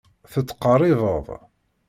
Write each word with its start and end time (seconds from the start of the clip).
Tettqerribeḍ. 0.31 1.27